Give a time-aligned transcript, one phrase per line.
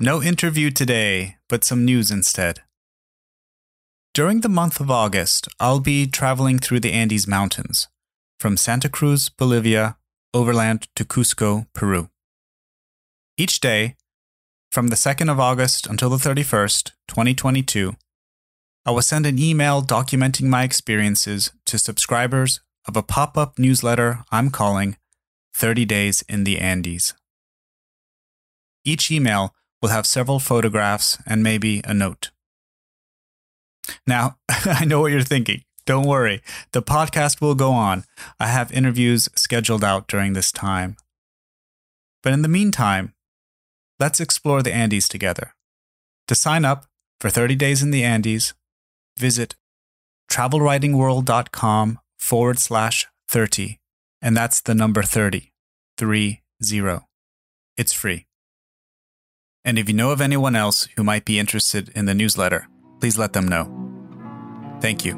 [0.00, 2.62] No interview today, but some news instead.
[4.12, 7.86] During the month of August, I'll be traveling through the Andes Mountains,
[8.40, 9.96] from Santa Cruz, Bolivia,
[10.32, 12.10] overland to Cusco, Peru.
[13.36, 13.94] Each day,
[14.72, 17.94] from the 2nd of August until the 31st, 2022,
[18.84, 24.24] I will send an email documenting my experiences to subscribers of a pop up newsletter
[24.32, 24.96] I'm calling
[25.54, 27.14] 30 Days in the Andes.
[28.84, 29.54] Each email
[29.84, 32.30] will have several photographs and maybe a note.
[34.06, 35.60] Now, I know what you're thinking.
[35.84, 36.40] Don't worry,
[36.72, 38.04] the podcast will go on.
[38.40, 40.96] I have interviews scheduled out during this time.
[42.22, 43.12] But in the meantime,
[44.00, 45.52] let's explore the Andes together.
[46.28, 46.86] To sign up
[47.20, 48.54] for 30 Days in the Andes,
[49.18, 49.54] visit
[50.32, 53.78] travelwritingworld.com forward slash 30,
[54.22, 55.52] and that's the number 30,
[55.98, 56.40] 30.
[57.76, 58.24] It's free.
[59.64, 62.68] And if you know of anyone else who might be interested in the newsletter,
[63.00, 63.70] please let them know.
[64.80, 65.14] Thank you.